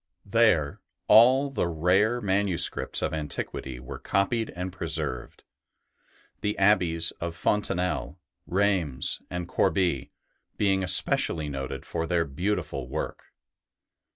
[0.25, 5.43] There all the rare manuscripts of antiquity were copied and preserved;
[6.39, 10.09] the abbeys of Fontanelle, Reims, and Corbie
[10.57, 13.25] being especially noted for their beautiful work.